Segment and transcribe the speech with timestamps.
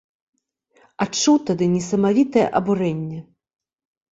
[1.03, 3.19] Адчуў тады несамавітае абурэнне!